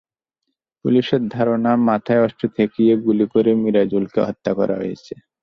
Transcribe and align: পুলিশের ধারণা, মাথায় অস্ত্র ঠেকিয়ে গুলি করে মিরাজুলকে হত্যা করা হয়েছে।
পুলিশের 0.85 1.21
ধারণা, 1.27 1.71
মাথায় 1.87 2.23
অস্ত্র 2.25 2.43
ঠেকিয়ে 2.55 2.93
গুলি 3.05 3.25
করে 3.33 3.51
মিরাজুলকে 3.63 4.19
হত্যা 4.27 4.51
করা 4.59 4.75
হয়েছে। 4.77 5.13